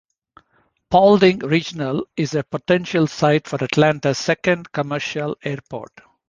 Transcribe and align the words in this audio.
Paulding 0.89 1.37
Regional 1.41 2.07
is 2.17 2.33
a 2.33 2.43
potential 2.43 3.05
site 3.05 3.47
for 3.47 3.63
Atlanta's 3.63 4.17
second 4.17 4.71
commercial 4.71 5.37
airport. 5.43 5.91